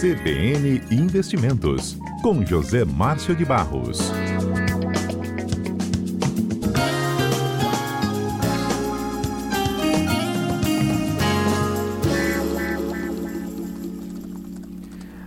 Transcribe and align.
CBN 0.00 0.80
Investimentos, 0.92 1.98
com 2.22 2.46
José 2.46 2.84
Márcio 2.84 3.34
de 3.34 3.44
Barros. 3.44 4.12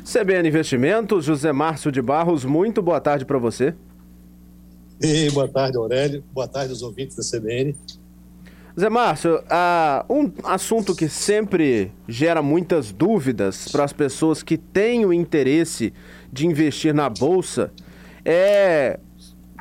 CBN 0.05 0.47
Investimentos, 0.47 1.25
José 1.25 1.51
Márcio 1.51 1.91
de 1.91 2.01
Barros, 2.01 2.45
muito 2.45 2.81
boa 2.81 3.01
tarde 3.01 3.25
para 3.25 3.37
você. 3.37 3.75
Ei, 5.01 5.29
boa 5.31 5.49
tarde, 5.49 5.75
Aurélio. 5.75 6.23
Boa 6.31 6.47
tarde 6.47 6.69
aos 6.69 6.81
ouvintes 6.81 7.17
da 7.17 7.23
CBN. 7.23 7.75
Zé 8.79 8.89
Márcio, 8.89 9.35
uh, 9.35 10.13
um 10.13 10.31
assunto 10.45 10.95
que 10.95 11.09
sempre 11.09 11.91
gera 12.07 12.41
muitas 12.41 12.91
dúvidas 12.91 13.67
para 13.69 13.83
as 13.83 13.91
pessoas 13.91 14.41
que 14.41 14.57
têm 14.57 15.05
o 15.05 15.11
interesse 15.11 15.93
de 16.31 16.47
investir 16.47 16.93
na 16.93 17.09
bolsa 17.09 17.71
é 18.23 18.97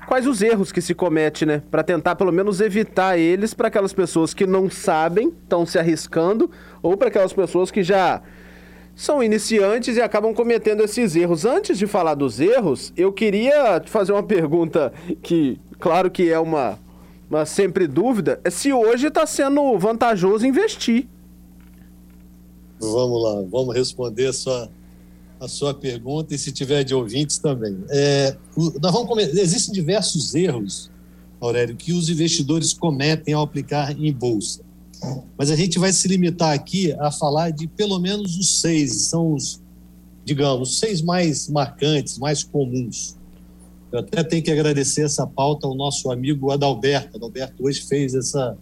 quais 0.06 0.26
os 0.28 0.42
erros 0.42 0.70
que 0.70 0.80
se 0.80 0.94
comete, 0.94 1.44
né? 1.44 1.62
Para 1.70 1.82
tentar 1.82 2.14
pelo 2.14 2.32
menos 2.32 2.60
evitar 2.60 3.18
eles 3.18 3.52
para 3.52 3.66
aquelas 3.66 3.92
pessoas 3.92 4.32
que 4.32 4.46
não 4.46 4.70
sabem, 4.70 5.32
estão 5.42 5.66
se 5.66 5.78
arriscando, 5.78 6.48
ou 6.80 6.96
para 6.96 7.08
aquelas 7.08 7.32
pessoas 7.32 7.70
que 7.70 7.82
já 7.82 8.22
são 8.94 9.22
iniciantes 9.22 9.96
e 9.96 10.00
acabam 10.00 10.32
cometendo 10.32 10.84
esses 10.84 11.16
erros. 11.16 11.44
Antes 11.44 11.78
de 11.78 11.86
falar 11.86 12.14
dos 12.14 12.38
erros, 12.38 12.92
eu 12.96 13.12
queria 13.12 13.80
te 13.80 13.90
fazer 13.90 14.12
uma 14.12 14.22
pergunta 14.22 14.92
que, 15.20 15.58
claro 15.80 16.10
que 16.10 16.30
é 16.30 16.38
uma 16.38 16.78
mas 17.30 17.48
sempre 17.48 17.86
dúvida 17.86 18.40
é 18.42 18.50
se 18.50 18.72
hoje 18.72 19.06
está 19.06 19.24
sendo 19.24 19.78
vantajoso 19.78 20.44
investir. 20.44 21.06
Vamos 22.80 23.22
lá, 23.22 23.42
vamos 23.48 23.74
responder 23.74 24.26
a 24.26 24.32
sua, 24.32 24.68
a 25.38 25.46
sua 25.46 25.72
pergunta 25.72 26.34
e 26.34 26.38
se 26.38 26.50
tiver 26.50 26.82
de 26.82 26.92
ouvintes 26.92 27.38
também. 27.38 27.78
É, 27.88 28.36
nós 28.82 28.92
vamos 28.92 29.16
Existem 29.18 29.72
diversos 29.72 30.34
erros, 30.34 30.90
Aurélio, 31.40 31.76
que 31.76 31.92
os 31.92 32.08
investidores 32.08 32.72
cometem 32.72 33.32
ao 33.32 33.44
aplicar 33.44 33.92
em 33.96 34.12
bolsa. 34.12 34.62
Mas 35.38 35.50
a 35.50 35.56
gente 35.56 35.78
vai 35.78 35.92
se 35.92 36.08
limitar 36.08 36.52
aqui 36.52 36.92
a 36.98 37.12
falar 37.12 37.50
de 37.50 37.68
pelo 37.68 37.98
menos 38.00 38.36
os 38.36 38.60
seis, 38.60 39.02
são 39.02 39.34
os, 39.34 39.62
digamos, 40.24 40.78
seis 40.80 41.00
mais 41.00 41.48
marcantes, 41.48 42.18
mais 42.18 42.42
comuns. 42.42 43.16
Eu 43.92 43.98
até 43.98 44.22
tenho 44.22 44.42
que 44.42 44.50
agradecer 44.50 45.02
essa 45.02 45.26
pauta 45.26 45.66
ao 45.66 45.74
nosso 45.74 46.10
amigo 46.10 46.50
Adalberto. 46.50 47.16
Adalberto 47.16 47.64
hoje 47.64 47.82
fez 47.82 48.14
essa, 48.14 48.56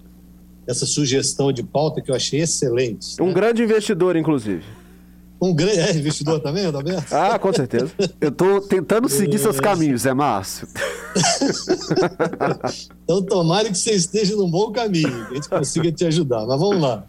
essa 0.67 0.87
sugestão 0.87 1.53
de 1.53 1.63
pauta 1.63 2.01
que 2.01 2.11
eu 2.11 2.15
achei 2.15 2.41
excelente. 2.41 3.21
Um 3.21 3.27
né? 3.27 3.35
grande 3.35 3.63
investidor, 3.63 4.17
inclusive. 4.17 4.65
Um 5.41 5.55
grande 5.55 5.79
é, 5.79 5.97
investidor 5.97 6.41
também, 6.41 6.67
Adalberto? 6.67 7.15
Ah, 7.15 7.39
com 7.39 7.53
certeza. 7.53 7.93
Eu 8.21 8.31
estou 8.31 8.61
tentando 8.61 9.09
seguir 9.09 9.37
é... 9.37 9.39
seus 9.39 9.61
caminhos, 9.61 10.03
Zé 10.03 10.13
Márcio. 10.13 10.67
então, 13.05 13.23
tomara 13.23 13.69
que 13.69 13.79
você 13.79 13.93
esteja 13.93 14.35
num 14.35 14.51
bom 14.51 14.73
caminho, 14.73 15.27
que 15.27 15.33
a 15.33 15.35
gente 15.35 15.49
consiga 15.49 15.93
te 15.93 16.05
ajudar. 16.07 16.45
Mas 16.45 16.59
vamos 16.59 16.81
lá. 16.81 17.05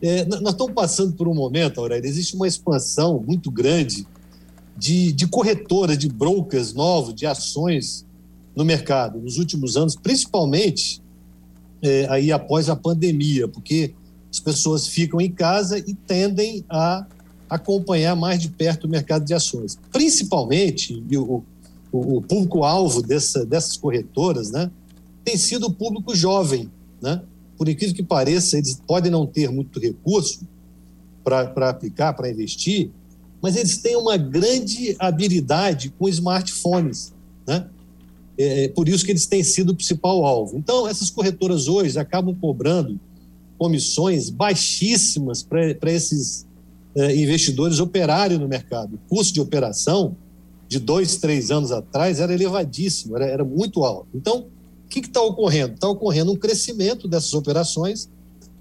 É, 0.00 0.24
nós 0.26 0.52
estamos 0.52 0.74
passando 0.74 1.14
por 1.14 1.26
um 1.26 1.34
momento, 1.34 1.80
Aurélio, 1.80 2.06
existe 2.06 2.36
uma 2.36 2.46
expansão 2.46 3.18
muito 3.26 3.50
grande 3.50 4.06
de, 4.76 5.12
de 5.12 5.26
corretoras, 5.26 5.96
de 5.96 6.08
brokers 6.08 6.74
novos, 6.74 7.14
de 7.14 7.26
ações 7.26 8.04
no 8.54 8.64
mercado 8.64 9.18
nos 9.20 9.38
últimos 9.38 9.76
anos, 9.76 9.96
principalmente 9.96 11.02
é, 11.82 12.06
aí 12.08 12.32
após 12.32 12.68
a 12.68 12.76
pandemia, 12.76 13.46
porque 13.46 13.94
as 14.30 14.40
pessoas 14.40 14.86
ficam 14.86 15.20
em 15.20 15.30
casa 15.30 15.78
e 15.78 15.94
tendem 15.94 16.64
a 16.68 17.06
acompanhar 17.48 18.16
mais 18.16 18.40
de 18.40 18.48
perto 18.48 18.84
o 18.84 18.88
mercado 18.88 19.24
de 19.24 19.32
ações. 19.32 19.78
Principalmente, 19.92 21.02
o, 21.14 21.42
o, 21.92 22.16
o 22.16 22.22
público-alvo 22.22 23.02
dessa, 23.02 23.44
dessas 23.46 23.76
corretoras 23.76 24.50
né, 24.50 24.70
tem 25.24 25.36
sido 25.36 25.66
o 25.66 25.72
público 25.72 26.14
jovem. 26.14 26.70
Né? 27.00 27.22
Por 27.56 27.68
incrível 27.68 27.94
que 27.94 28.02
pareça, 28.02 28.58
eles 28.58 28.80
podem 28.86 29.10
não 29.10 29.26
ter 29.26 29.50
muito 29.50 29.78
recurso 29.78 30.46
para 31.22 31.70
aplicar, 31.70 32.12
para 32.12 32.30
investir, 32.30 32.90
mas 33.42 33.56
eles 33.56 33.78
têm 33.78 33.96
uma 33.96 34.16
grande 34.16 34.96
habilidade 34.98 35.92
com 35.98 36.08
smartphones, 36.08 37.12
né? 37.46 37.66
É, 38.38 38.64
é, 38.64 38.68
por 38.68 38.88
isso 38.88 39.04
que 39.04 39.12
eles 39.12 39.26
têm 39.26 39.42
sido 39.42 39.70
o 39.70 39.74
principal 39.74 40.24
alvo. 40.24 40.58
Então, 40.58 40.86
essas 40.86 41.10
corretoras 41.10 41.68
hoje 41.68 41.98
acabam 41.98 42.34
cobrando 42.34 43.00
comissões 43.58 44.28
baixíssimas 44.28 45.42
para 45.42 45.90
esses 45.90 46.46
é, 46.94 47.16
investidores 47.16 47.80
operarem 47.80 48.38
no 48.38 48.46
mercado. 48.46 48.94
O 48.94 49.08
custo 49.08 49.32
de 49.32 49.40
operação 49.40 50.14
de 50.68 50.78
dois, 50.78 51.16
três 51.16 51.50
anos 51.50 51.72
atrás 51.72 52.20
era 52.20 52.34
elevadíssimo, 52.34 53.16
era, 53.16 53.26
era 53.26 53.44
muito 53.44 53.84
alto. 53.84 54.08
Então, 54.14 54.46
o 54.84 54.88
que 54.88 55.00
está 55.00 55.22
ocorrendo? 55.22 55.74
Está 55.74 55.88
ocorrendo 55.88 56.32
um 56.32 56.36
crescimento 56.36 57.08
dessas 57.08 57.32
operações 57.32 58.10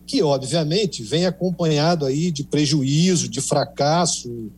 que, 0.05 0.21
obviamente, 0.21 1.03
vem 1.03 1.25
acompanhado 1.25 2.05
aí 2.05 2.31
de 2.31 2.43
prejuízo, 2.43 3.27
de 3.27 3.41
fracasso 3.41 4.49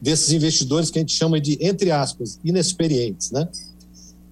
desses 0.00 0.32
investidores 0.32 0.90
que 0.90 0.98
a 0.98 1.02
gente 1.02 1.12
chama 1.12 1.40
de, 1.40 1.58
entre 1.60 1.90
aspas, 1.90 2.38
inexperientes, 2.44 3.30
né? 3.30 3.48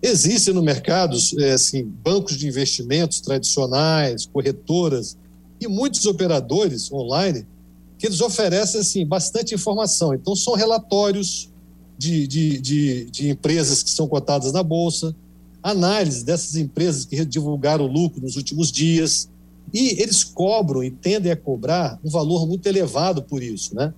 Existem 0.03 0.55
no 0.55 0.63
mercado 0.63 1.17
é, 1.39 1.53
assim, 1.53 1.85
bancos 1.85 2.37
de 2.37 2.47
investimentos 2.47 3.21
tradicionais, 3.21 4.27
corretoras 4.27 5.17
e 5.61 5.67
muitos 5.67 6.05
operadores 6.05 6.93
online 6.93 7.47
que 7.99 8.07
eles 8.07 8.21
oferecem 8.21 8.81
assim, 8.81 9.07
bastante 9.07 9.55
informação. 9.55 10.15
Então, 10.15 10.37
são 10.37 10.55
relatórios 10.55 11.51
de, 11.99 12.27
de, 12.27 12.61
de, 12.61 13.05
de 13.07 13.31
empresas 13.31 13.83
que 13.83 13.91
são 13.91 14.07
cotadas 14.07 14.53
na 14.53 14.63
Bolsa, 14.63 15.17
análise 15.63 16.25
dessas 16.25 16.57
empresas 16.57 17.05
que 17.05 17.25
divulgaram 17.25 17.87
lucro 17.87 18.21
nos 18.21 18.37
últimos 18.37 18.71
dias, 18.71 19.29
e 19.73 20.01
eles 20.01 20.25
cobram 20.25 20.83
e 20.83 20.91
tendem 20.91 21.33
a 21.33 21.37
cobrar 21.37 21.99
um 22.05 22.11
valor 22.11 22.47
muito 22.47 22.67
elevado 22.67 23.23
por 23.23 23.43
isso, 23.43 23.75
né? 23.75 23.93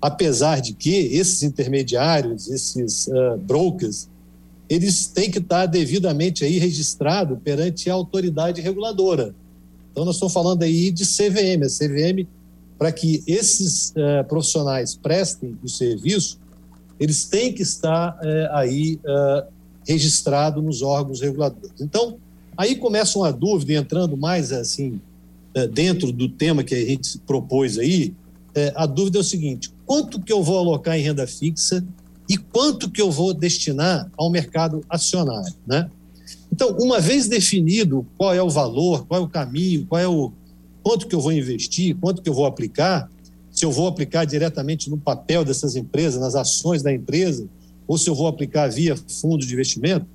Apesar 0.00 0.60
de 0.60 0.74
que 0.74 0.90
esses 0.90 1.42
intermediários, 1.42 2.48
esses 2.48 3.06
uh, 3.08 3.36
brokers, 3.38 4.08
eles 4.68 5.06
têm 5.06 5.30
que 5.30 5.38
estar 5.38 5.66
devidamente 5.66 6.44
aí 6.44 6.58
registrado 6.58 7.36
perante 7.36 7.90
a 7.90 7.94
autoridade 7.94 8.60
reguladora. 8.60 9.34
Então, 9.90 10.04
nós 10.04 10.16
estamos 10.16 10.32
falando 10.32 10.62
aí 10.62 10.90
de 10.90 11.04
CVM. 11.04 11.64
A 11.64 11.68
CVM, 11.68 12.26
para 12.78 12.90
que 12.90 13.22
esses 13.26 13.90
uh, 13.90 14.24
profissionais 14.28 14.94
prestem 14.94 15.56
o 15.62 15.68
serviço, 15.68 16.38
eles 16.98 17.24
têm 17.24 17.52
que 17.52 17.62
estar 17.62 18.16
uh, 18.16 18.52
aí 18.52 18.98
uh, 19.04 19.46
registrado 19.86 20.62
nos 20.62 20.82
órgãos 20.82 21.20
reguladores. 21.20 21.80
Então, 21.80 22.18
Aí 22.56 22.76
começa 22.76 23.18
uma 23.18 23.32
dúvida, 23.32 23.74
entrando 23.74 24.16
mais 24.16 24.52
assim, 24.52 25.00
é, 25.54 25.66
dentro 25.66 26.12
do 26.12 26.28
tema 26.28 26.62
que 26.62 26.74
a 26.74 26.84
gente 26.84 27.18
propôs 27.18 27.78
aí, 27.78 28.14
é, 28.54 28.72
a 28.76 28.86
dúvida 28.86 29.18
é 29.18 29.20
o 29.20 29.24
seguinte: 29.24 29.70
quanto 29.84 30.20
que 30.20 30.32
eu 30.32 30.42
vou 30.42 30.58
alocar 30.58 30.96
em 30.96 31.02
renda 31.02 31.26
fixa 31.26 31.84
e 32.28 32.36
quanto 32.36 32.90
que 32.90 33.00
eu 33.00 33.10
vou 33.10 33.34
destinar 33.34 34.10
ao 34.16 34.30
mercado 34.30 34.80
acionário, 34.88 35.54
né? 35.66 35.90
Então, 36.52 36.76
uma 36.80 37.00
vez 37.00 37.26
definido 37.26 38.06
qual 38.16 38.32
é 38.32 38.42
o 38.42 38.48
valor, 38.48 39.06
qual 39.06 39.20
é 39.20 39.24
o 39.24 39.28
caminho, 39.28 39.86
qual 39.86 40.00
é 40.00 40.06
o 40.06 40.32
quanto 40.82 41.08
que 41.08 41.14
eu 41.14 41.20
vou 41.20 41.32
investir, 41.32 41.96
quanto 41.96 42.22
que 42.22 42.28
eu 42.28 42.34
vou 42.34 42.46
aplicar, 42.46 43.10
se 43.50 43.64
eu 43.64 43.72
vou 43.72 43.88
aplicar 43.88 44.24
diretamente 44.24 44.88
no 44.88 44.96
papel 44.96 45.44
dessas 45.44 45.74
empresas, 45.74 46.20
nas 46.20 46.34
ações 46.34 46.82
da 46.82 46.92
empresa, 46.92 47.48
ou 47.88 47.98
se 47.98 48.08
eu 48.08 48.14
vou 48.14 48.26
aplicar 48.26 48.68
via 48.68 48.96
fundo 48.96 49.44
de 49.44 49.52
investimento, 49.52 50.06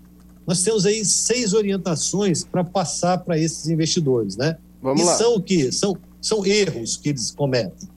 nós 0.50 0.64
temos 0.64 0.84
aí 0.88 1.06
seis 1.06 1.54
orientações 1.54 2.44
para 2.44 2.64
passar 2.64 3.20
para 3.20 3.38
esses 3.38 3.70
investidores, 3.70 4.36
né? 4.36 4.58
Vamos 4.82 5.04
e 5.04 5.06
lá. 5.06 5.16
são 5.16 5.36
o 5.36 5.42
quê? 5.44 5.72
São, 5.72 5.96
são 6.20 6.44
erros 6.44 6.98
que 6.98 7.10
eles 7.10 7.30
cometem. 7.30 7.88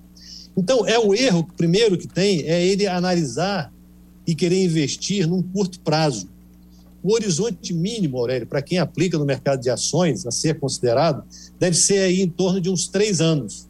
Então, 0.55 0.87
é 0.87 0.99
o 0.99 1.15
erro, 1.15 1.49
primeiro 1.57 1.97
que 1.97 2.07
tem, 2.07 2.43
é 2.43 2.63
ele 2.63 2.87
analisar 2.87 3.73
e 4.27 4.35
querer 4.35 4.63
investir 4.63 5.27
num 5.27 5.43
curto 5.43 5.81
prazo. 5.81 6.29
O 7.03 7.15
horizonte 7.15 7.73
mínimo, 7.73 8.19
Aurélio, 8.19 8.47
para 8.47 8.61
quem 8.61 8.79
aplica 8.79 9.17
no 9.17 9.25
mercado 9.25 9.63
de 9.63 9.71
ações, 9.71 10.27
a 10.27 10.31
ser 10.31 10.61
considerado, 10.61 11.25
deve 11.59 11.75
ser 11.75 12.01
aí 12.01 12.21
em 12.21 12.29
torno 12.29 12.61
de 12.61 12.69
uns 12.69 12.87
três 12.87 13.23
anos. 13.23 13.67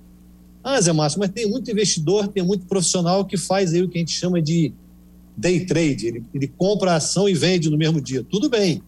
Ah, 0.64 0.80
Zé 0.80 0.92
Márcio, 0.92 1.20
mas 1.20 1.30
tem 1.30 1.48
muito 1.48 1.70
investidor, 1.70 2.26
tem 2.26 2.42
muito 2.42 2.66
profissional 2.66 3.24
que 3.24 3.36
faz 3.36 3.72
aí 3.72 3.80
o 3.80 3.88
que 3.88 3.98
a 3.98 4.00
gente 4.00 4.12
chama 4.12 4.42
de 4.42 4.74
day 5.36 5.64
trade, 5.66 6.06
ele, 6.06 6.24
ele 6.34 6.48
compra 6.48 6.92
a 6.92 6.96
ação 6.96 7.28
e 7.28 7.34
vende 7.34 7.70
no 7.70 7.78
mesmo 7.78 8.00
dia. 8.00 8.24
Tudo 8.24 8.48
bem, 8.48 8.82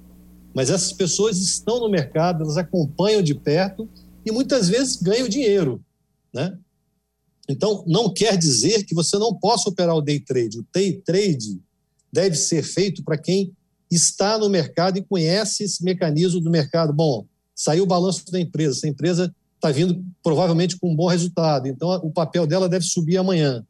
mas 0.55 0.71
essas 0.71 0.93
pessoas 0.93 1.39
estão 1.39 1.81
no 1.81 1.89
mercado, 1.89 2.43
elas 2.43 2.57
acompanham 2.57 3.23
de 3.23 3.35
perto 3.35 3.89
e 4.25 4.31
muitas 4.31 4.69
vezes 4.69 4.97
ganham 4.97 5.29
dinheiro, 5.29 5.83
né? 6.33 6.57
Então, 7.49 7.85
não 7.87 8.13
quer 8.13 8.39
dizer 8.39 8.85
que 8.85 8.95
você 8.95 9.19
não 9.19 9.35
possa 9.35 9.69
operar 9.69 9.95
o 9.95 10.01
day 10.01 10.19
trade. 10.19 10.61
O 10.61 10.67
day 10.73 10.95
trade 11.05 11.61
deve 12.11 12.37
ser 12.37 12.63
feito 12.63 13.05
para 13.05 13.19
quem 13.19 13.53
está 13.91 14.39
no 14.39 14.49
mercado 14.49 14.99
e 14.99 15.05
conhece 15.05 15.65
esse 15.65 15.85
mecanismo 15.85 16.41
do 16.41 16.51
mercado. 16.51 16.93
Bom, 16.93 17.27
saiu 17.55 17.85
o 17.85 17.87
balanço 17.87 18.31
da 18.31 18.41
empresa, 18.41 18.79
essa 18.79 18.89
empresa 18.89 19.35
está 19.57 19.71
vindo 19.71 20.03
provavelmente 20.23 20.79
com 20.79 20.91
um 20.91 20.97
bom 20.97 21.07
resultado, 21.07 21.67
então 21.69 21.89
o 22.03 22.11
papel 22.11 22.47
dela 22.47 22.69
deve 22.69 22.85
subir 22.85 23.17
amanhã 23.17 23.65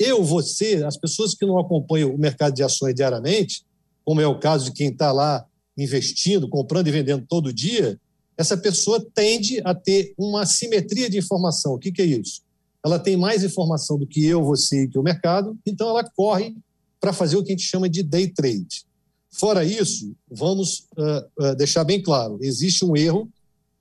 eu, 0.00 0.24
você, 0.24 0.82
as 0.82 0.96
pessoas 0.96 1.34
que 1.34 1.44
não 1.44 1.58
acompanham 1.58 2.14
o 2.14 2.18
mercado 2.18 2.54
de 2.54 2.62
ações 2.62 2.94
diariamente, 2.94 3.62
como 4.02 4.18
é 4.18 4.26
o 4.26 4.38
caso 4.38 4.64
de 4.64 4.72
quem 4.72 4.88
está 4.88 5.12
lá 5.12 5.44
investindo, 5.76 6.48
comprando 6.48 6.88
e 6.88 6.90
vendendo 6.90 7.26
todo 7.28 7.52
dia, 7.52 8.00
essa 8.36 8.56
pessoa 8.56 9.04
tende 9.14 9.60
a 9.62 9.74
ter 9.74 10.14
uma 10.16 10.46
simetria 10.46 11.10
de 11.10 11.18
informação. 11.18 11.74
O 11.74 11.78
que, 11.78 11.92
que 11.92 12.00
é 12.00 12.06
isso? 12.06 12.40
Ela 12.82 12.98
tem 12.98 13.14
mais 13.14 13.44
informação 13.44 13.98
do 13.98 14.06
que 14.06 14.24
eu, 14.24 14.42
você 14.42 14.84
e 14.84 14.88
que 14.88 14.98
o 14.98 15.02
mercado, 15.02 15.56
então 15.66 15.90
ela 15.90 16.02
corre 16.02 16.56
para 16.98 17.12
fazer 17.12 17.36
o 17.36 17.44
que 17.44 17.52
a 17.52 17.56
gente 17.56 17.66
chama 17.66 17.88
de 17.88 18.02
day 18.02 18.26
trade. 18.28 18.86
Fora 19.30 19.62
isso, 19.62 20.12
vamos 20.30 20.86
uh, 20.96 21.50
uh, 21.50 21.56
deixar 21.56 21.84
bem 21.84 22.02
claro: 22.02 22.38
existe 22.40 22.84
um 22.84 22.96
erro 22.96 23.28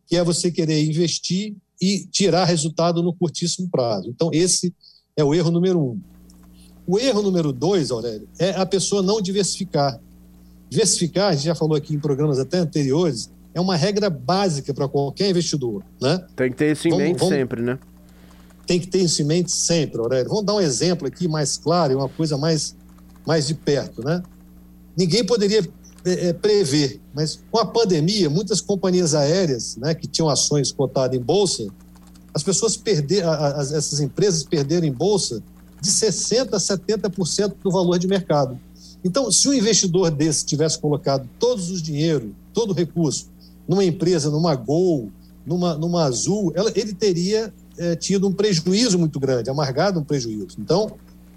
que 0.06 0.18
é 0.18 0.24
você 0.24 0.52
querer 0.52 0.84
investir 0.84 1.56
e 1.82 2.06
tirar 2.08 2.44
resultado 2.44 3.02
no 3.02 3.14
curtíssimo 3.14 3.70
prazo. 3.70 4.10
Então, 4.10 4.30
esse 4.34 4.74
é 5.20 5.24
o 5.24 5.34
erro 5.34 5.52
número 5.52 5.80
um. 5.80 6.00
O 6.88 6.98
erro 6.98 7.22
número 7.22 7.52
dois, 7.52 7.92
Aurélio, 7.92 8.28
é 8.40 8.52
a 8.52 8.66
pessoa 8.66 9.02
não 9.02 9.22
diversificar. 9.22 10.00
Diversificar, 10.70 11.30
a 11.30 11.36
gente 11.36 11.46
já 11.46 11.56
falou 11.56 11.76
aqui 11.76 11.94
em 11.94 12.00
programas 12.00 12.40
até 12.40 12.58
anteriores, 12.58 13.30
é 13.54 13.60
uma 13.60 13.76
regra 13.76 14.10
básica 14.10 14.74
para 14.74 14.88
qualquer 14.88 15.30
investidor. 15.30 15.84
Né? 16.02 16.26
Tem 16.36 16.50
que 16.50 16.58
ter 16.58 16.72
isso 16.72 16.88
em 16.88 16.92
vamos, 16.92 17.06
mente 17.06 17.20
vamos, 17.20 17.36
sempre, 17.36 17.62
né? 17.62 17.80
Tem 18.66 18.80
que 18.80 18.88
ter 18.88 19.00
isso 19.00 19.22
em 19.22 19.26
mente 19.26 19.52
sempre, 19.52 20.00
Aurélio. 20.00 20.30
Vamos 20.30 20.46
dar 20.46 20.56
um 20.56 20.62
exemplo 20.62 21.08
aqui 21.08 21.28
mais 21.28 21.58
claro 21.58 21.92
e 21.92 21.96
uma 21.96 22.10
coisa 22.10 22.38
mais, 22.38 22.76
mais 23.26 23.48
de 23.48 23.56
perto. 23.56 24.04
Né? 24.04 24.24
Ninguém 24.96 25.26
poderia 25.26 25.68
é, 26.06 26.30
é, 26.30 26.34
prever. 26.34 27.02
Mas 27.14 27.44
com 27.52 27.60
a 27.60 27.66
pandemia, 27.66 28.30
muitas 28.30 28.62
companhias 28.62 29.14
aéreas 29.14 29.76
né, 29.76 29.94
que 29.94 30.08
tinham 30.08 30.30
ações 30.30 30.72
cotadas 30.72 31.20
em 31.20 31.22
bolsa, 31.22 31.68
as 32.34 32.44
pessoas 32.44 32.78
perderam, 32.78 33.34
essas 33.60 34.00
empresas 34.00 34.44
perderam 34.44 34.86
em 34.86 34.92
bolsa 34.92 35.42
de 35.82 35.90
60% 35.90 36.54
a 36.54 36.58
70% 36.58 37.54
do 37.64 37.72
valor 37.72 37.98
de 37.98 38.08
mercado. 38.08 38.60
Então, 39.04 39.32
se 39.32 39.48
um 39.48 39.54
investidor 39.54 40.12
desse 40.12 40.46
tivesse 40.46 40.78
colocado 40.78 41.28
todos 41.40 41.70
os 41.70 41.82
dinheiro, 41.82 42.36
todo 42.54 42.72
o 42.72 42.74
recurso, 42.74 43.28
numa 43.68 43.84
empresa, 43.84 44.30
numa 44.30 44.56
Gol, 44.56 45.10
numa, 45.46 45.76
numa 45.76 46.04
Azul, 46.04 46.52
ela, 46.56 46.72
ele 46.76 46.94
teria 46.94 47.54
é, 47.78 47.96
tido 47.96 48.28
um 48.28 48.34
prejuízo 48.34 49.00
muito 49.00 49.20
grande, 49.20 49.50
amargado 49.50 50.00
um 50.00 50.04
prejuízo. 50.04 50.58
Então, 50.60 50.92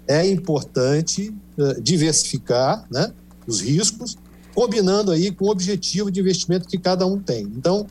é 0.07 0.27
importante 0.27 1.33
é, 1.57 1.79
diversificar 1.79 2.85
né, 2.91 3.11
os 3.47 3.61
riscos 3.61 4.17
combinando 4.53 5.11
aí 5.11 5.31
com 5.31 5.45
o 5.45 5.49
objetivo 5.49 6.11
de 6.11 6.19
investimento 6.19 6.67
que 6.67 6.77
cada 6.77 7.05
um 7.05 7.17
tem. 7.19 7.43
Então, 7.43 7.87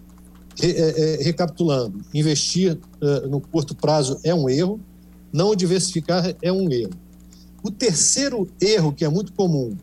recapitulando, 1.23 2.05
investir 2.13 2.79
uh, 3.01 3.29
no 3.29 3.41
curto 3.41 3.75
prazo 3.75 4.19
é 4.23 4.35
um 4.35 4.49
erro, 4.49 4.81
não 5.33 5.55
diversificar 5.57 6.35
é 6.43 6.53
um 6.53 6.71
erro. 6.71 6.93
O 7.63 7.71
terceiro 7.71 8.47
erro, 8.61 8.93
que 8.93 9.05
é 9.05 9.09
muito 9.09 9.33
comum, 9.33 9.77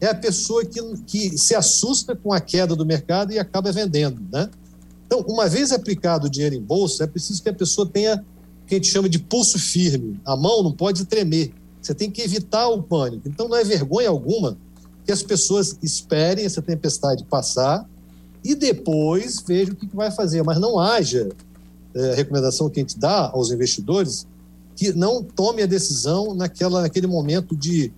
é 0.00 0.06
a 0.06 0.14
pessoa 0.14 0.64
que, 0.64 0.80
que 1.06 1.36
se 1.36 1.54
assusta 1.54 2.16
com 2.16 2.32
a 2.32 2.40
queda 2.40 2.74
do 2.74 2.86
mercado 2.86 3.32
e 3.32 3.38
acaba 3.38 3.70
vendendo. 3.70 4.22
Né? 4.32 4.48
Então, 5.06 5.20
uma 5.28 5.48
vez 5.48 5.72
aplicado 5.72 6.26
o 6.26 6.30
dinheiro 6.30 6.54
em 6.54 6.62
bolsa, 6.62 7.04
é 7.04 7.06
preciso 7.06 7.42
que 7.42 7.48
a 7.48 7.54
pessoa 7.54 7.86
tenha 7.86 8.24
o 8.62 8.66
que 8.66 8.76
a 8.76 8.78
gente 8.78 8.88
chama 8.88 9.08
de 9.08 9.18
pulso 9.18 9.58
firme. 9.58 10.18
A 10.24 10.36
mão 10.36 10.62
não 10.62 10.72
pode 10.72 11.04
tremer. 11.04 11.52
Você 11.82 11.94
tem 11.94 12.10
que 12.10 12.22
evitar 12.22 12.68
o 12.68 12.82
pânico. 12.82 13.28
Então, 13.28 13.48
não 13.48 13.56
é 13.56 13.64
vergonha 13.64 14.08
alguma 14.08 14.56
que 15.04 15.12
as 15.12 15.22
pessoas 15.22 15.76
esperem 15.82 16.44
essa 16.44 16.62
tempestade 16.62 17.24
passar 17.24 17.86
e 18.44 18.54
depois 18.54 19.42
vejam 19.46 19.74
o 19.74 19.76
que 19.76 19.86
vai 19.94 20.10
fazer. 20.10 20.42
Mas 20.42 20.58
não 20.58 20.78
haja 20.78 21.28
é, 21.94 22.12
a 22.12 22.14
recomendação 22.14 22.68
que 22.70 22.80
a 22.80 22.82
gente 22.82 22.98
dá 22.98 23.30
aos 23.30 23.50
investidores 23.50 24.26
que 24.76 24.92
não 24.92 25.22
tome 25.22 25.62
a 25.62 25.66
decisão 25.66 26.34
naquela, 26.34 26.80
naquele 26.80 27.06
momento 27.06 27.54
de, 27.54 27.92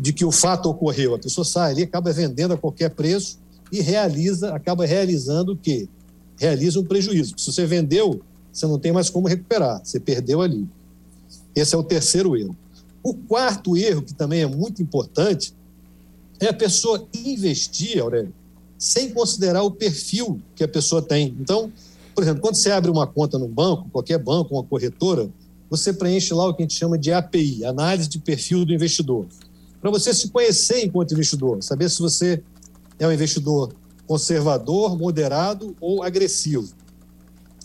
de 0.00 0.12
que 0.14 0.24
o 0.24 0.32
fato 0.32 0.70
ocorreu. 0.70 1.14
A 1.14 1.18
pessoa 1.18 1.44
sai 1.44 1.72
ali, 1.72 1.82
acaba 1.82 2.10
vendendo 2.12 2.54
a 2.54 2.56
qualquer 2.56 2.90
preço 2.90 3.38
e 3.70 3.80
realiza, 3.82 4.54
acaba 4.54 4.86
realizando 4.86 5.52
o 5.52 5.56
quê? 5.56 5.88
Realiza 6.38 6.80
um 6.80 6.84
prejuízo. 6.84 7.34
Se 7.36 7.52
você 7.52 7.66
vendeu, 7.66 8.22
você 8.50 8.66
não 8.66 8.78
tem 8.78 8.92
mais 8.92 9.10
como 9.10 9.28
recuperar, 9.28 9.80
você 9.84 10.00
perdeu 10.00 10.40
ali. 10.40 10.66
Esse 11.54 11.74
é 11.74 11.78
o 11.78 11.82
terceiro 11.82 12.36
erro. 12.36 12.56
O 13.02 13.14
quarto 13.14 13.76
erro, 13.76 14.02
que 14.02 14.14
também 14.14 14.40
é 14.40 14.46
muito 14.46 14.82
importante, 14.82 15.54
é 16.38 16.48
a 16.48 16.54
pessoa 16.54 17.06
investir, 17.14 18.00
Aurélio, 18.00 18.32
sem 18.80 19.10
considerar 19.10 19.62
o 19.62 19.70
perfil 19.70 20.40
que 20.56 20.64
a 20.64 20.68
pessoa 20.68 21.02
tem. 21.02 21.36
Então, 21.38 21.70
por 22.14 22.24
exemplo, 22.24 22.40
quando 22.40 22.54
você 22.54 22.70
abre 22.70 22.90
uma 22.90 23.06
conta 23.06 23.38
no 23.38 23.46
banco, 23.46 23.90
qualquer 23.90 24.18
banco, 24.18 24.54
uma 24.54 24.64
corretora, 24.64 25.28
você 25.68 25.92
preenche 25.92 26.32
lá 26.32 26.48
o 26.48 26.54
que 26.54 26.62
a 26.62 26.64
gente 26.64 26.74
chama 26.74 26.96
de 26.96 27.12
API, 27.12 27.62
análise 27.62 28.08
de 28.08 28.18
perfil 28.18 28.64
do 28.64 28.72
investidor. 28.72 29.26
Para 29.82 29.90
você 29.90 30.14
se 30.14 30.30
conhecer 30.30 30.82
enquanto 30.82 31.12
investidor, 31.12 31.62
saber 31.62 31.90
se 31.90 32.00
você 32.00 32.42
é 32.98 33.06
um 33.06 33.12
investidor 33.12 33.74
conservador, 34.06 34.98
moderado 34.98 35.76
ou 35.78 36.02
agressivo. 36.02 36.68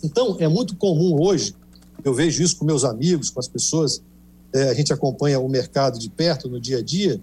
Então, 0.04 0.36
é 0.38 0.46
muito 0.46 0.76
comum 0.76 1.16
hoje, 1.18 1.54
eu 2.04 2.12
vejo 2.12 2.42
isso 2.42 2.58
com 2.58 2.64
meus 2.66 2.84
amigos, 2.84 3.30
com 3.30 3.40
as 3.40 3.48
pessoas, 3.48 4.02
é, 4.52 4.68
a 4.68 4.74
gente 4.74 4.92
acompanha 4.92 5.40
o 5.40 5.48
mercado 5.48 5.98
de 5.98 6.10
perto 6.10 6.48
no 6.48 6.60
dia 6.60 6.78
a 6.78 6.82
dia, 6.82 7.20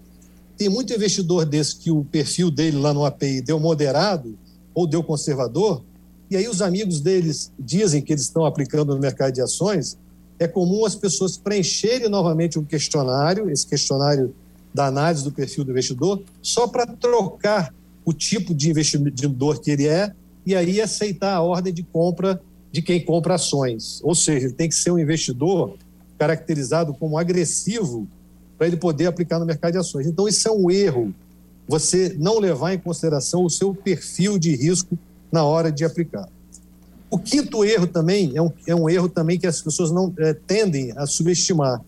tem 0.56 0.68
muito 0.68 0.92
investidor 0.92 1.44
desse 1.44 1.76
que 1.76 1.90
o 1.90 2.04
perfil 2.04 2.50
dele 2.50 2.78
lá 2.78 2.94
no 2.94 3.04
API 3.04 3.40
deu 3.40 3.58
moderado 3.58 4.38
ou 4.74 4.86
deu 4.86 5.02
conservador, 5.02 5.82
e 6.30 6.36
aí 6.36 6.48
os 6.48 6.62
amigos 6.62 7.00
deles 7.00 7.52
dizem 7.58 8.02
que 8.02 8.12
eles 8.12 8.24
estão 8.24 8.44
aplicando 8.44 8.94
no 8.94 9.00
mercado 9.00 9.32
de 9.32 9.40
ações. 9.40 9.96
É 10.38 10.48
comum 10.48 10.84
as 10.84 10.94
pessoas 10.94 11.36
preencherem 11.36 12.08
novamente 12.08 12.58
um 12.58 12.64
questionário, 12.64 13.50
esse 13.50 13.66
questionário 13.66 14.34
da 14.72 14.86
análise 14.86 15.22
do 15.22 15.30
perfil 15.30 15.64
do 15.64 15.70
investidor, 15.70 16.22
só 16.42 16.66
para 16.66 16.86
trocar 16.86 17.72
o 18.04 18.12
tipo 18.12 18.54
de 18.54 18.70
investidor 18.70 19.60
que 19.60 19.70
ele 19.70 19.86
é 19.86 20.12
e 20.44 20.54
aí 20.54 20.80
aceitar 20.80 21.34
a 21.34 21.42
ordem 21.42 21.72
de 21.72 21.82
compra 21.82 22.40
de 22.72 22.82
quem 22.82 23.00
compra 23.04 23.34
ações. 23.34 24.00
Ou 24.02 24.14
seja, 24.14 24.46
ele 24.46 24.54
tem 24.54 24.68
que 24.68 24.74
ser 24.74 24.90
um 24.90 24.98
investidor 24.98 25.76
caracterizado 26.18 26.92
como 26.94 27.16
agressivo 27.16 28.08
para 28.56 28.66
ele 28.66 28.76
poder 28.76 29.06
aplicar 29.06 29.38
no 29.38 29.46
mercado 29.46 29.72
de 29.72 29.78
ações. 29.78 30.06
Então, 30.06 30.28
isso 30.28 30.46
é 30.48 30.50
um 30.50 30.70
erro, 30.70 31.14
você 31.66 32.14
não 32.18 32.38
levar 32.38 32.74
em 32.74 32.78
consideração 32.78 33.44
o 33.44 33.50
seu 33.50 33.74
perfil 33.74 34.38
de 34.38 34.54
risco 34.54 34.98
na 35.32 35.44
hora 35.44 35.72
de 35.72 35.84
aplicar. 35.84 36.28
O 37.10 37.18
quinto 37.18 37.64
erro 37.64 37.86
também 37.86 38.32
é 38.34 38.42
um, 38.42 38.50
é 38.66 38.74
um 38.74 38.88
erro 38.88 39.08
também 39.08 39.38
que 39.38 39.46
as 39.46 39.60
pessoas 39.60 39.90
não 39.90 40.12
é, 40.18 40.34
tendem 40.34 40.92
a 40.96 41.06
subestimar, 41.06 41.80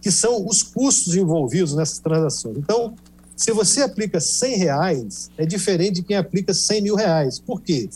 que 0.00 0.10
são 0.10 0.46
os 0.46 0.62
custos 0.62 1.14
envolvidos 1.14 1.74
nessas 1.74 1.98
transações. 1.98 2.56
Então, 2.58 2.94
se 3.36 3.52
você 3.52 3.82
aplica 3.82 4.18
100 4.18 4.56
reais, 4.56 5.30
é 5.36 5.44
diferente 5.44 5.96
de 5.96 6.02
quem 6.02 6.16
aplica 6.16 6.54
100 6.54 6.82
mil 6.82 6.94
reais. 6.94 7.38
Por 7.38 7.60
quê? 7.60 7.88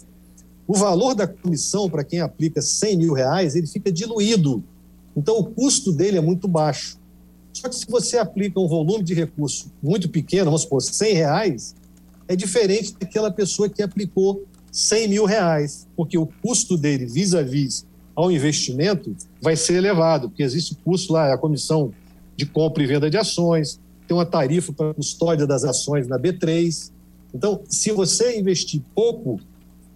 O 0.66 0.74
valor 0.74 1.14
da 1.14 1.26
comissão 1.26 1.88
para 1.88 2.04
quem 2.04 2.20
aplica 2.20 2.60
100 2.60 2.96
mil 2.96 3.12
reais, 3.14 3.56
ele 3.56 3.66
fica 3.66 3.90
diluído. 3.90 4.62
Então, 5.16 5.38
o 5.38 5.44
custo 5.44 5.92
dele 5.92 6.18
é 6.18 6.20
muito 6.20 6.46
baixo. 6.46 6.99
Só 7.60 7.68
que 7.68 7.76
se 7.76 7.86
você 7.86 8.16
aplica 8.16 8.58
um 8.58 8.66
volume 8.66 9.04
de 9.04 9.12
recurso 9.12 9.70
muito 9.82 10.08
pequeno, 10.08 10.46
vamos 10.46 10.62
supor, 10.62 10.80
100 10.80 11.12
reais, 11.12 11.74
é 12.26 12.34
diferente 12.34 12.94
daquela 12.98 13.30
pessoa 13.30 13.68
que 13.68 13.82
aplicou 13.82 14.46
100 14.72 15.08
mil 15.08 15.26
reais, 15.26 15.86
porque 15.94 16.16
o 16.16 16.26
custo 16.42 16.74
dele 16.78 17.04
vis-à-vis 17.04 17.84
ao 18.16 18.32
investimento 18.32 19.14
vai 19.42 19.56
ser 19.56 19.74
elevado, 19.74 20.30
porque 20.30 20.42
existe 20.42 20.72
o 20.72 20.76
custo 20.76 21.12
lá, 21.12 21.34
a 21.34 21.36
comissão 21.36 21.92
de 22.34 22.46
compra 22.46 22.82
e 22.82 22.86
venda 22.86 23.10
de 23.10 23.18
ações, 23.18 23.78
tem 24.08 24.16
uma 24.16 24.24
tarifa 24.24 24.72
para 24.72 24.94
custódia 24.94 25.46
das 25.46 25.62
ações 25.62 26.08
na 26.08 26.18
B3. 26.18 26.90
Então, 27.34 27.60
se 27.68 27.92
você 27.92 28.38
investir 28.38 28.80
pouco, 28.94 29.38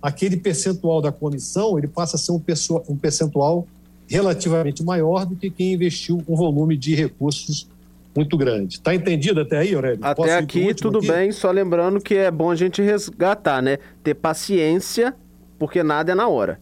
aquele 0.03 0.37
percentual 0.37 1.01
da 1.01 1.11
comissão 1.11 1.79
ele 1.79 1.89
passa 1.89 2.17
a 2.17 2.19
ser 2.19 2.33
um 2.33 2.97
percentual 2.99 3.67
relativamente 4.09 4.83
maior 4.83 5.25
do 5.25 5.37
que 5.37 5.51
quem 5.51 5.73
investiu 5.73 6.23
um 6.29 6.37
volume 6.37 6.77
de 6.77 6.95
recursos 6.95 7.69
muito 8.15 8.37
grande. 8.37 8.77
Está 8.77 8.95
entendido 8.95 9.41
até 9.41 9.59
aí, 9.59 9.75
Aurélio? 9.75 9.99
Até 10.03 10.15
Posso 10.15 10.33
aqui 10.33 10.75
tudo 10.75 10.99
aqui? 10.99 11.09
bem, 11.09 11.33
só 11.33 11.51
lembrando 11.51 12.01
que 12.01 12.15
é 12.15 12.31
bom 12.31 12.51
a 12.51 12.55
gente 12.55 12.81
resgatar, 12.81 13.61
né? 13.61 13.79
Ter 14.03 14.15
paciência, 14.15 15.15
porque 15.59 15.83
nada 15.83 16.13
é 16.13 16.15
na 16.15 16.29
hora. 16.29 16.61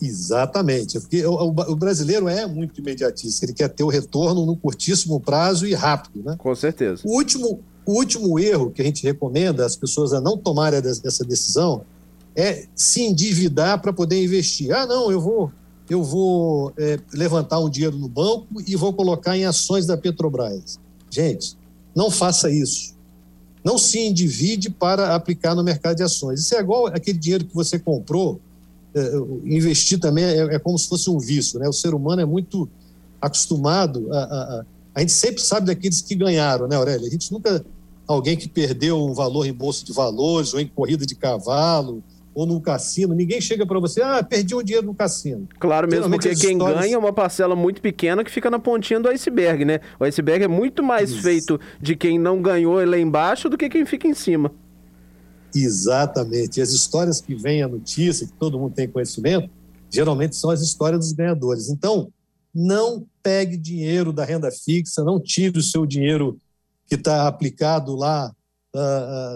Exatamente, 0.00 0.98
porque 1.00 1.26
o, 1.26 1.34
o, 1.34 1.76
brasileiro 1.76 2.28
é 2.28 2.46
muito 2.46 2.80
imediatista, 2.80 3.44
ele 3.44 3.52
quer 3.52 3.68
ter 3.68 3.82
o 3.82 3.88
retorno 3.88 4.46
no 4.46 4.56
curtíssimo 4.56 5.18
prazo 5.20 5.66
e 5.66 5.74
rápido, 5.74 6.22
né? 6.24 6.36
Com 6.38 6.54
certeza. 6.54 7.02
O 7.04 7.16
último, 7.16 7.60
o 7.84 7.92
último 7.94 8.38
erro 8.38 8.70
que 8.70 8.80
a 8.80 8.84
gente 8.84 9.02
recomenda 9.02 9.66
as 9.66 9.74
pessoas 9.74 10.12
a 10.12 10.20
não 10.20 10.38
tomarem 10.38 10.78
essa 10.78 11.24
decisão 11.24 11.84
é 12.36 12.66
se 12.76 13.02
endividar 13.02 13.82
para 13.82 13.92
poder 13.92 14.22
investir. 14.22 14.72
Ah, 14.72 14.86
não, 14.86 15.10
eu 15.10 15.20
vou 15.20 15.52
eu 15.88 16.02
vou 16.02 16.72
é, 16.76 16.98
levantar 17.12 17.58
um 17.60 17.70
dinheiro 17.70 17.96
no 17.96 18.08
banco 18.08 18.46
e 18.66 18.76
vou 18.76 18.92
colocar 18.92 19.36
em 19.36 19.44
ações 19.44 19.86
da 19.86 19.96
Petrobras. 19.96 20.78
Gente, 21.10 21.56
não 21.94 22.10
faça 22.10 22.50
isso. 22.50 22.94
Não 23.64 23.78
se 23.78 23.98
endivide 23.98 24.70
para 24.70 25.14
aplicar 25.14 25.54
no 25.54 25.64
mercado 25.64 25.96
de 25.96 26.02
ações. 26.02 26.40
Isso 26.40 26.54
é 26.54 26.60
igual 26.60 26.86
aquele 26.86 27.18
dinheiro 27.18 27.44
que 27.44 27.54
você 27.54 27.78
comprou. 27.78 28.40
É, 28.94 29.16
investir 29.44 29.98
também 29.98 30.24
é, 30.24 30.54
é, 30.54 30.58
como 30.58 30.78
se 30.78 30.88
fosse 30.88 31.10
um 31.10 31.18
vício, 31.18 31.58
né? 31.58 31.68
O 31.68 31.72
ser 31.72 31.94
humano 31.94 32.22
é 32.22 32.24
muito 32.24 32.68
acostumado 33.20 34.12
a, 34.12 34.18
a, 34.18 34.60
a, 34.60 34.64
a 34.94 35.00
gente 35.00 35.12
sempre 35.12 35.42
sabe 35.42 35.66
daqueles 35.66 36.00
que 36.00 36.14
ganharam, 36.14 36.66
né, 36.66 36.76
Aurélia? 36.76 37.06
A 37.06 37.10
gente 37.10 37.32
nunca 37.32 37.64
alguém 38.06 38.36
que 38.36 38.48
perdeu 38.48 38.98
um 39.04 39.12
valor 39.12 39.46
em 39.46 39.52
bolsa 39.52 39.84
de 39.84 39.92
valores 39.92 40.54
ou 40.54 40.60
em 40.60 40.66
corrida 40.66 41.04
de 41.04 41.14
cavalo 41.14 42.02
ou 42.38 42.46
no 42.46 42.60
cassino, 42.60 43.16
ninguém 43.16 43.40
chega 43.40 43.66
para 43.66 43.80
você, 43.80 44.00
ah, 44.00 44.22
perdi 44.22 44.54
um 44.54 44.62
dinheiro 44.62 44.86
no 44.86 44.94
cassino. 44.94 45.48
Claro, 45.58 45.88
mesmo 45.90 46.08
porque 46.08 46.36
quem 46.36 46.52
histórias... 46.52 46.80
ganha 46.80 46.94
é 46.94 46.98
uma 46.98 47.12
parcela 47.12 47.56
muito 47.56 47.82
pequena 47.82 48.22
que 48.22 48.30
fica 48.30 48.48
na 48.48 48.60
pontinha 48.60 49.00
do 49.00 49.08
iceberg, 49.08 49.64
né? 49.64 49.80
O 49.98 50.04
iceberg 50.04 50.44
é 50.44 50.48
muito 50.48 50.80
mais 50.80 51.10
Isso. 51.10 51.22
feito 51.22 51.58
de 51.82 51.96
quem 51.96 52.16
não 52.16 52.40
ganhou 52.40 52.76
lá 52.84 52.96
embaixo 52.96 53.48
do 53.48 53.58
que 53.58 53.68
quem 53.68 53.84
fica 53.84 54.06
em 54.06 54.14
cima. 54.14 54.52
Exatamente. 55.52 56.60
E 56.60 56.62
as 56.62 56.70
histórias 56.70 57.20
que 57.20 57.34
vêm 57.34 57.60
a 57.64 57.66
notícia, 57.66 58.24
que 58.24 58.34
todo 58.34 58.56
mundo 58.56 58.72
tem 58.72 58.86
conhecimento, 58.86 59.50
geralmente 59.90 60.36
são 60.36 60.50
as 60.50 60.60
histórias 60.60 61.00
dos 61.00 61.12
ganhadores. 61.12 61.68
Então, 61.68 62.08
não 62.54 63.04
pegue 63.20 63.56
dinheiro 63.56 64.12
da 64.12 64.24
renda 64.24 64.48
fixa, 64.52 65.02
não 65.02 65.18
tire 65.20 65.58
o 65.58 65.62
seu 65.62 65.84
dinheiro 65.84 66.38
que 66.86 66.94
está 66.94 67.26
aplicado 67.26 67.96
lá 67.96 68.32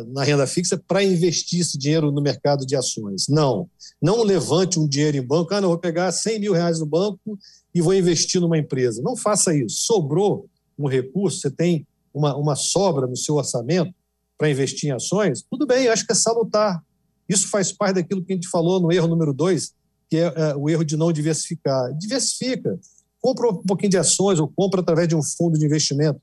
na 0.09 0.23
renda 0.25 0.47
fixa 0.47 0.81
para 0.87 1.03
investir 1.03 1.61
esse 1.61 1.79
dinheiro 1.79 2.13
no 2.13 2.21
mercado 2.21 2.67
de 2.67 2.77
ações. 2.77 3.27
Não. 3.29 3.69
Não 4.01 4.23
levante 4.23 4.79
um 4.79 4.87
dinheiro 4.87 5.17
em 5.17 5.27
banco, 5.27 5.55
ah, 5.55 5.61
não, 5.61 5.71
vou 5.71 5.79
pegar 5.79 6.13
100 6.13 6.41
mil 6.41 6.53
reais 6.53 6.81
no 6.81 6.87
banco 6.87 7.39
e 7.75 7.81
vou 7.81 7.95
investir 7.95 8.41
numa 8.41 8.59
empresa. 8.59 9.03
Não 9.03 9.17
faça 9.17 9.55
isso. 9.55 9.85
Sobrou 9.87 10.49
um 10.79 10.87
recurso, 10.87 11.41
você 11.41 11.51
tem 11.51 11.87
uma, 12.13 12.37
uma 12.37 12.57
sobra 12.57 13.07
no 13.07 13.17
seu 13.17 13.37
orçamento 13.37 13.95
para 14.37 14.51
investir 14.51 14.91
em 14.91 14.93
ações, 14.93 15.45
tudo 15.49 15.67
bem, 15.67 15.89
acho 15.89 16.05
que 16.05 16.13
é 16.13 16.17
salutar. 16.17 16.83
Isso 17.29 17.49
faz 17.49 17.71
parte 17.71 17.95
daquilo 17.97 18.25
que 18.25 18.33
a 18.33 18.35
gente 18.35 18.49
falou 18.49 18.81
no 18.81 18.93
erro 18.93 19.07
número 19.07 19.33
dois, 19.33 19.73
que 20.11 20.17
é, 20.17 20.33
é 20.35 20.57
o 20.57 20.69
erro 20.69 20.85
de 20.85 20.97
não 20.97 21.13
diversificar. 21.13 21.93
Diversifica. 21.97 22.79
Compra 23.21 23.49
um 23.49 23.63
pouquinho 23.63 23.91
de 23.91 23.99
ações 23.99 24.41
ou 24.41 24.49
compra 24.49 24.81
através 24.81 25.09
de 25.09 25.15
um 25.15 25.23
fundo 25.23 25.57
de 25.57 25.65
investimento 25.65 26.21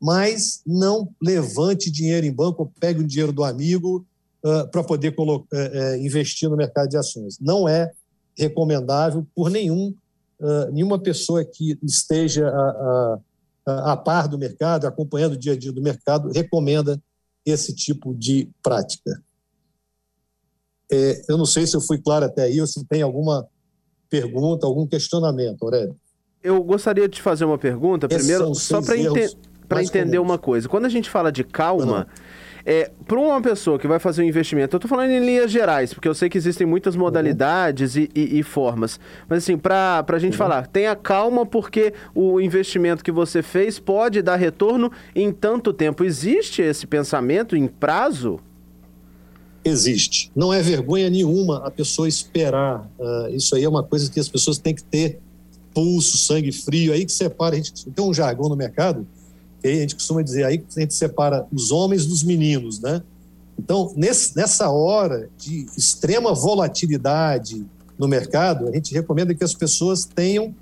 mas 0.00 0.62
não 0.66 1.08
levante 1.20 1.90
dinheiro 1.90 2.26
em 2.26 2.32
banco 2.32 2.62
ou 2.62 2.72
pegue 2.78 3.00
o 3.00 3.06
dinheiro 3.06 3.32
do 3.32 3.44
amigo 3.44 4.06
uh, 4.44 4.68
para 4.70 4.84
poder 4.84 5.14
uh, 5.18 5.22
uh, 5.22 5.46
investir 6.00 6.48
no 6.48 6.56
mercado 6.56 6.88
de 6.88 6.96
ações. 6.96 7.38
Não 7.40 7.68
é 7.68 7.90
recomendável 8.36 9.26
por 9.34 9.50
nenhum, 9.50 9.92
nenhuma 10.72 10.96
pessoa 10.96 11.44
que 11.44 11.76
esteja 11.82 12.48
a, 12.48 13.18
a, 13.66 13.92
a, 13.92 13.96
par 13.96 14.28
do 14.28 14.38
mercado, 14.38 14.86
acompanhando 14.86 15.32
o 15.32 15.36
dia 15.36 15.54
a 15.54 15.58
dia 15.58 15.72
do 15.72 15.82
mercado, 15.82 16.30
recomenda 16.30 17.02
esse 17.44 17.74
tipo 17.74 18.14
de 18.14 18.48
prática. 18.62 19.20
É, 20.88 21.20
eu 21.28 21.36
não 21.36 21.44
sei 21.44 21.66
se 21.66 21.76
eu 21.76 21.80
fui 21.80 21.98
claro 21.98 22.26
até 22.26 22.44
aí 22.44 22.60
ou 22.60 22.66
se 22.68 22.84
tem 22.84 23.02
alguma 23.02 23.44
pergunta, 24.08 24.66
algum 24.66 24.86
questionamento, 24.86 25.64
Aurélio. 25.64 25.96
Eu 26.42 26.62
gostaria 26.62 27.08
de 27.08 27.16
te 27.16 27.22
fazer 27.22 27.44
uma 27.44 27.58
pergunta, 27.58 28.06
Esses 28.06 28.26
primeiro, 28.26 28.54
só 28.54 28.80
para 28.80 28.96
entender 28.96 29.36
para 29.68 29.82
entender 29.82 30.18
uma 30.18 30.38
coisa. 30.38 30.68
Quando 30.68 30.86
a 30.86 30.88
gente 30.88 31.10
fala 31.10 31.30
de 31.30 31.44
calma, 31.44 32.06
é, 32.70 32.90
para 33.06 33.18
uma 33.18 33.40
pessoa 33.40 33.78
que 33.78 33.86
vai 33.86 33.98
fazer 33.98 34.22
um 34.22 34.26
investimento, 34.26 34.76
eu 34.76 34.78
estou 34.78 34.88
falando 34.88 35.10
em 35.10 35.24
linhas 35.24 35.50
gerais, 35.50 35.94
porque 35.94 36.06
eu 36.06 36.14
sei 36.14 36.28
que 36.28 36.36
existem 36.36 36.66
muitas 36.66 36.94
uhum. 36.94 37.00
modalidades 37.00 37.94
uhum. 37.94 38.02
e, 38.02 38.10
e, 38.14 38.38
e, 38.40 38.42
formas. 38.42 39.00
Mas 39.26 39.38
assim, 39.38 39.56
para 39.56 40.04
a 40.06 40.18
gente 40.18 40.32
uhum. 40.32 40.38
falar, 40.38 40.66
tenha 40.66 40.94
calma 40.94 41.46
porque 41.46 41.94
o 42.14 42.40
investimento 42.40 43.02
que 43.02 43.10
você 43.10 43.42
fez 43.42 43.78
pode 43.78 44.20
dar 44.20 44.36
retorno 44.36 44.92
em 45.14 45.32
tanto 45.32 45.72
tempo. 45.72 46.04
Existe 46.04 46.60
esse 46.60 46.86
pensamento 46.86 47.56
em 47.56 47.66
prazo? 47.66 48.38
Existe. 49.64 50.30
Não 50.36 50.52
é 50.52 50.60
vergonha 50.62 51.08
nenhuma 51.08 51.66
a 51.66 51.70
pessoa 51.70 52.06
esperar. 52.08 52.88
Uh, 52.98 53.34
isso 53.34 53.56
aí 53.56 53.64
é 53.64 53.68
uma 53.68 53.82
coisa 53.82 54.10
que 54.10 54.20
as 54.20 54.28
pessoas 54.28 54.58
têm 54.58 54.74
que 54.74 54.84
ter 54.84 55.18
pulso, 55.74 56.18
sangue 56.18 56.52
frio. 56.52 56.92
Aí 56.92 57.04
que 57.04 57.12
separa. 57.12 57.54
A 57.54 57.56
gente 57.56 57.90
tem 57.90 58.04
um 58.04 58.12
jargão 58.12 58.48
no 58.48 58.56
mercado 58.56 59.06
a 59.64 59.68
gente 59.68 59.94
costuma 59.94 60.22
dizer 60.22 60.44
aí 60.44 60.58
que 60.58 60.66
a 60.76 60.80
gente 60.80 60.94
separa 60.94 61.46
os 61.52 61.70
homens 61.70 62.06
dos 62.06 62.22
meninos, 62.22 62.80
né? 62.80 63.02
Então, 63.58 63.92
nesse, 63.96 64.36
nessa 64.36 64.70
hora 64.70 65.28
de 65.36 65.66
extrema 65.76 66.32
volatilidade 66.32 67.66
no 67.98 68.06
mercado, 68.06 68.68
a 68.68 68.72
gente 68.72 68.94
recomenda 68.94 69.34
que 69.34 69.42
as 69.42 69.52
pessoas 69.52 70.04
tenham 70.04 70.54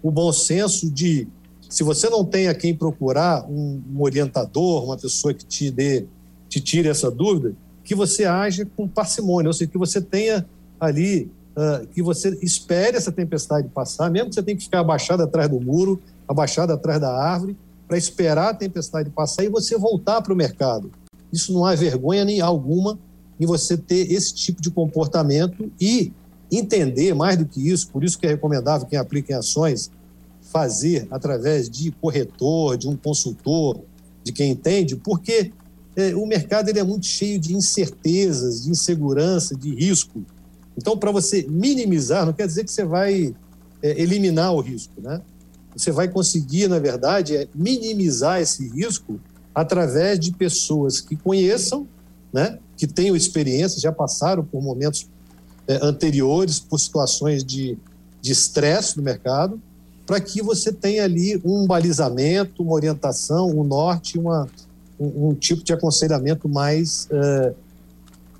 o 0.00 0.10
bom 0.10 0.32
senso 0.32 0.88
de, 0.88 1.26
se 1.68 1.82
você 1.82 2.08
não 2.08 2.24
tem 2.24 2.46
a 2.46 2.54
quem 2.54 2.74
procurar, 2.74 3.44
um, 3.50 3.82
um 3.92 4.02
orientador, 4.02 4.84
uma 4.84 4.96
pessoa 4.96 5.34
que 5.34 5.44
te 5.44 5.70
dê, 5.70 6.06
te 6.48 6.60
tire 6.60 6.88
essa 6.88 7.10
dúvida, 7.10 7.54
que 7.82 7.94
você 7.94 8.24
age 8.24 8.64
com 8.64 8.86
parcimônia, 8.86 9.48
ou 9.48 9.52
seja, 9.52 9.70
que 9.70 9.78
você 9.78 10.00
tenha 10.00 10.46
ali, 10.78 11.30
uh, 11.56 11.86
que 11.88 12.02
você 12.02 12.38
espere 12.40 12.96
essa 12.96 13.10
tempestade 13.10 13.68
passar, 13.68 14.10
mesmo 14.10 14.28
que 14.28 14.36
você 14.36 14.42
tenha 14.42 14.56
que 14.56 14.64
ficar 14.64 14.80
abaixado 14.80 15.22
atrás 15.22 15.48
do 15.48 15.60
muro, 15.60 16.00
abaixado 16.28 16.72
atrás 16.72 17.00
da 17.00 17.12
árvore, 17.12 17.56
para 17.94 17.98
esperar 17.98 18.48
a 18.48 18.54
tempestade 18.54 19.08
passar 19.08 19.44
e 19.44 19.48
você 19.48 19.78
voltar 19.78 20.20
para 20.20 20.32
o 20.32 20.36
mercado. 20.36 20.90
Isso 21.32 21.52
não 21.52 21.64
há 21.64 21.76
vergonha 21.76 22.24
nem 22.24 22.40
alguma 22.40 22.98
em 23.38 23.46
você 23.46 23.76
ter 23.76 24.10
esse 24.10 24.34
tipo 24.34 24.60
de 24.60 24.68
comportamento 24.68 25.70
e 25.80 26.12
entender 26.50 27.14
mais 27.14 27.36
do 27.36 27.46
que 27.46 27.68
isso, 27.68 27.88
por 27.90 28.02
isso 28.02 28.18
que 28.18 28.26
é 28.26 28.30
recomendável 28.30 28.88
quem 28.88 28.98
aplica 28.98 29.32
em 29.32 29.36
ações 29.36 29.92
fazer 30.40 31.06
através 31.08 31.70
de 31.70 31.92
corretor, 31.92 32.76
de 32.76 32.88
um 32.88 32.96
consultor, 32.96 33.80
de 34.24 34.32
quem 34.32 34.50
entende, 34.50 34.96
porque 34.96 35.52
é, 35.94 36.16
o 36.16 36.26
mercado 36.26 36.68
ele 36.68 36.80
é 36.80 36.84
muito 36.84 37.06
cheio 37.06 37.38
de 37.38 37.54
incertezas, 37.54 38.64
de 38.64 38.70
insegurança, 38.70 39.54
de 39.56 39.72
risco. 39.72 40.24
Então, 40.76 40.98
para 40.98 41.12
você 41.12 41.46
minimizar, 41.48 42.26
não 42.26 42.32
quer 42.32 42.48
dizer 42.48 42.64
que 42.64 42.72
você 42.72 42.84
vai 42.84 43.32
é, 43.80 44.02
eliminar 44.02 44.52
o 44.52 44.60
risco, 44.60 45.00
né? 45.00 45.20
Você 45.76 45.90
vai 45.90 46.08
conseguir, 46.08 46.68
na 46.68 46.78
verdade, 46.78 47.36
é 47.36 47.48
minimizar 47.54 48.40
esse 48.40 48.68
risco 48.68 49.20
através 49.54 50.18
de 50.18 50.32
pessoas 50.32 51.00
que 51.00 51.16
conheçam, 51.16 51.86
né, 52.32 52.58
que 52.76 52.86
tenham 52.86 53.14
experiência, 53.14 53.80
já 53.80 53.92
passaram 53.92 54.44
por 54.44 54.62
momentos 54.62 55.08
é, 55.68 55.78
anteriores, 55.82 56.58
por 56.58 56.78
situações 56.78 57.44
de 57.44 57.78
estresse 58.22 58.96
no 58.96 59.02
mercado, 59.02 59.60
para 60.06 60.20
que 60.20 60.42
você 60.42 60.72
tenha 60.72 61.04
ali 61.04 61.40
um 61.44 61.66
balizamento, 61.66 62.62
uma 62.62 62.72
orientação, 62.72 63.50
um 63.50 63.64
norte, 63.64 64.18
uma, 64.18 64.48
um, 64.98 65.28
um 65.28 65.34
tipo 65.34 65.62
de 65.62 65.72
aconselhamento 65.72 66.48
mais 66.48 67.08
é, 67.10 67.54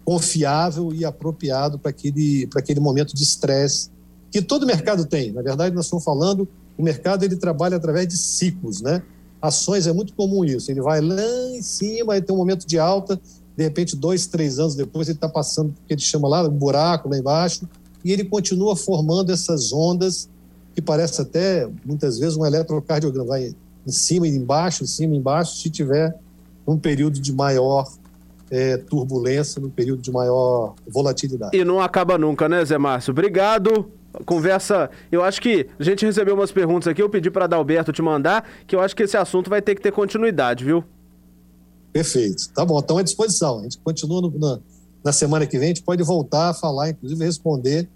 confiável 0.05 0.93
e 0.93 1.05
apropriado 1.05 1.79
para 1.79 1.91
aquele, 1.91 2.49
aquele 2.55 2.81
momento 2.81 3.15
de 3.15 3.23
estresse 3.23 3.91
que 4.31 4.43
todo 4.43 4.67
mercado 4.67 5.07
tem. 5.07 5.33
Na 5.33 5.43
verdade, 5.43 5.75
nós 5.75 5.87
estamos 5.87 6.05
falando 6.05 6.47
o 6.77 6.83
mercado 6.83 7.25
ele 7.25 7.37
trabalha 7.37 7.77
através 7.77 8.09
de 8.09 8.17
ciclos, 8.17 8.81
né? 8.81 9.03
Ações 9.41 9.87
é 9.87 9.93
muito 9.93 10.15
comum 10.15 10.45
isso. 10.45 10.71
Ele 10.71 10.81
vai 10.81 11.01
lá 11.01 11.23
em 11.51 11.63
cima, 11.63 12.15
aí 12.15 12.23
tem 12.23 12.35
um 12.35 12.39
momento 12.39 12.67
de 12.67 12.79
alta, 12.79 13.21
de 13.57 13.63
repente, 13.63 13.95
dois, 13.95 14.27
três 14.27 14.59
anos 14.59 14.75
depois, 14.75 15.09
ele 15.09 15.17
está 15.17 15.29
passando 15.29 15.69
o 15.69 15.75
que 15.87 15.95
ele 15.95 16.01
chama 16.01 16.29
lá, 16.29 16.43
um 16.43 16.51
buraco 16.51 17.09
lá 17.09 17.17
embaixo, 17.17 17.69
e 18.05 18.13
ele 18.13 18.25
continua 18.25 18.75
formando 18.75 19.31
essas 19.31 19.73
ondas 19.73 20.29
que 20.75 20.83
parece 20.83 21.23
até, 21.23 21.69
muitas 21.85 22.19
vezes, 22.19 22.37
um 22.37 22.45
eletrocardiograma. 22.45 23.29
Vai 23.29 23.55
em 23.87 23.93
cima 23.93 24.27
e 24.27 24.31
embaixo, 24.31 24.83
em 24.83 24.87
cima 24.87 25.15
e 25.15 25.19
embaixo, 25.19 25.57
se 25.57 25.71
tiver 25.71 26.15
um 26.67 26.77
período 26.77 27.21
de 27.21 27.33
maior 27.33 27.87
é, 28.51 28.77
turbulência, 28.77 29.61
num 29.61 29.71
período 29.71 30.03
de 30.03 30.11
maior 30.11 30.75
volatilidade. 30.89 31.57
E 31.57 31.65
não 31.65 31.81
acaba 31.81 32.19
nunca, 32.19 32.49
né, 32.49 32.65
Zé 32.65 32.77
Márcio? 32.77 33.13
Obrigado. 33.13 33.91
Conversa. 34.25 34.91
Eu 35.11 35.23
acho 35.23 35.41
que 35.41 35.67
a 35.79 35.83
gente 35.83 36.05
recebeu 36.05 36.35
umas 36.35 36.53
perguntas 36.53 36.89
aqui, 36.89 37.03
eu 37.03 37.09
pedi 37.09 37.31
para 37.31 37.45
Adalberto 37.45 37.93
te 37.93 38.03
mandar, 38.03 38.49
que 38.67 38.75
eu 38.77 38.81
acho 38.81 38.95
que 38.95 39.03
esse 39.03 39.17
assunto 39.17 39.51
vai 39.51 39.61
ter 39.61 39.75
que 39.75 39.81
ter 39.83 39.93
continuidade, 39.93 40.65
viu? 40.65 40.85
Perfeito. 41.93 42.49
Tá 42.55 42.65
bom, 42.65 42.79
estamos 42.79 43.01
à 43.01 43.05
disposição. 43.05 43.61
A 43.61 43.63
gente 43.63 43.79
continua 43.79 44.21
no, 44.21 44.39
na, 44.39 44.59
na 45.05 45.13
semana 45.13 45.47
que 45.47 45.59
vem, 45.59 45.67
a 45.67 45.75
gente 45.75 45.83
pode 45.83 46.03
voltar 46.03 46.51
a 46.51 46.55
falar, 46.55 46.91
inclusive 46.91 47.25
responder 47.25 47.89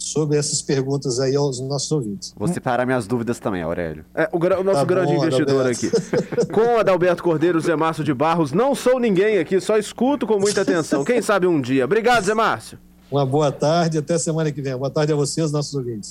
sobre 0.00 0.38
essas 0.38 0.62
perguntas 0.62 1.20
aí 1.20 1.36
aos 1.36 1.60
nossos 1.60 1.92
ouvintes. 1.92 2.34
Vou 2.36 2.48
separar 2.48 2.86
minhas 2.86 3.06
dúvidas 3.06 3.38
também, 3.38 3.62
Aurélio. 3.62 4.04
É, 4.14 4.28
o, 4.32 4.38
o 4.38 4.64
nosso 4.64 4.80
tá 4.80 4.84
grande 4.84 5.12
bom, 5.12 5.18
investidor 5.18 5.60
Adalberto. 5.60 5.86
aqui. 5.86 6.46
Com 6.52 6.78
Adalberto 6.78 7.22
Cordeiro, 7.22 7.60
Zé 7.60 7.76
Márcio 7.76 8.02
de 8.02 8.14
Barros, 8.14 8.52
não 8.52 8.74
sou 8.74 8.98
ninguém 8.98 9.38
aqui, 9.38 9.60
só 9.60 9.76
escuto 9.76 10.26
com 10.26 10.38
muita 10.38 10.62
atenção. 10.62 11.04
Quem 11.04 11.20
sabe 11.20 11.46
um 11.46 11.60
dia. 11.60 11.84
Obrigado, 11.84 12.24
Zé 12.24 12.34
Márcio. 12.34 12.78
Uma 13.10 13.26
boa 13.26 13.50
tarde, 13.50 13.98
até 13.98 14.16
semana 14.18 14.52
que 14.52 14.62
vem. 14.62 14.76
Boa 14.76 14.90
tarde 14.90 15.12
a 15.12 15.16
vocês, 15.16 15.50
nossos 15.50 15.74
ouvintes. 15.74 16.08